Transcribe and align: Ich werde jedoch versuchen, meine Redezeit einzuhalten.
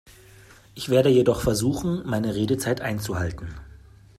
Ich 0.73 0.89
werde 0.89 1.09
jedoch 1.09 1.41
versuchen, 1.41 2.01
meine 2.07 2.33
Redezeit 2.33 2.81
einzuhalten. 2.81 3.49